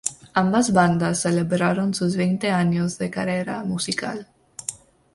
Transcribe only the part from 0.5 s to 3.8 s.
bandas celebraron sus veinte años de carrera